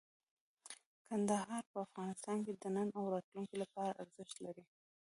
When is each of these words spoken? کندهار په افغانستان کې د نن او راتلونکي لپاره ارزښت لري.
کندهار 1.07 1.63
په 1.71 1.77
افغانستان 1.85 2.37
کې 2.45 2.53
د 2.55 2.63
نن 2.75 2.87
او 2.97 3.03
راتلونکي 3.13 3.55
لپاره 3.63 3.97
ارزښت 4.03 4.35
لري. 4.45 4.65